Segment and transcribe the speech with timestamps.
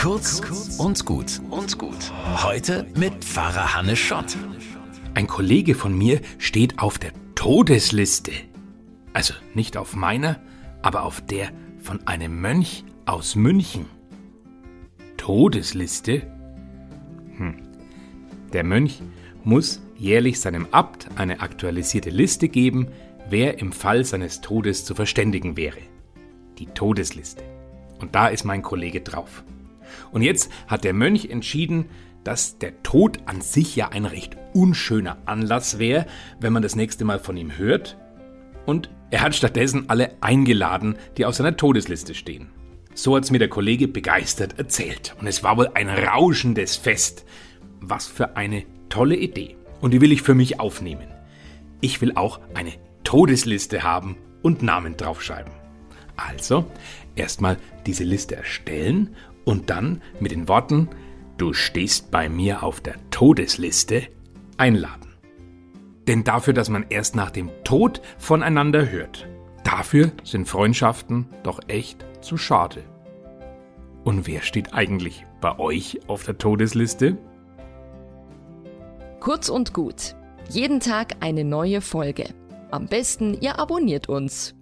[0.00, 0.40] Kurz
[0.78, 2.10] und gut und gut.
[2.42, 4.34] Heute mit Pfarrer Hannes Schott.
[5.12, 8.32] Ein Kollege von mir steht auf der Todesliste.
[9.12, 10.40] Also nicht auf meiner,
[10.80, 11.50] aber auf der
[11.82, 13.84] von einem Mönch aus München.
[15.18, 16.22] Todesliste?
[17.36, 17.56] Hm.
[18.54, 19.02] Der Mönch
[19.44, 22.88] muss jährlich seinem Abt eine aktualisierte Liste geben,
[23.28, 25.80] wer im Fall seines Todes zu verständigen wäre.
[26.58, 27.44] Die Todesliste.
[28.00, 29.44] Und da ist mein Kollege drauf.
[30.12, 31.86] Und jetzt hat der Mönch entschieden,
[32.24, 36.06] dass der Tod an sich ja ein recht unschöner Anlass wäre,
[36.38, 37.96] wenn man das nächste Mal von ihm hört.
[38.66, 42.50] Und er hat stattdessen alle eingeladen, die auf seiner Todesliste stehen.
[42.94, 45.14] So hat's mir der Kollege begeistert erzählt.
[45.20, 47.24] Und es war wohl ein rauschendes Fest.
[47.80, 49.56] Was für eine tolle Idee.
[49.80, 51.08] Und die will ich für mich aufnehmen.
[51.80, 52.72] Ich will auch eine
[53.04, 55.59] Todesliste haben und Namen draufschreiben.
[56.28, 56.66] Also,
[57.16, 57.56] erstmal
[57.86, 60.88] diese Liste erstellen und dann mit den Worten
[61.40, 64.02] Du stehst bei mir auf der Todesliste
[64.58, 65.14] einladen.
[66.06, 69.26] Denn dafür, dass man erst nach dem Tod voneinander hört,
[69.64, 72.82] dafür sind Freundschaften doch echt zu schade.
[74.04, 77.16] Und wer steht eigentlich bei euch auf der Todesliste?
[79.20, 80.14] Kurz und gut.
[80.50, 82.34] Jeden Tag eine neue Folge.
[82.70, 84.54] Am besten, ihr abonniert uns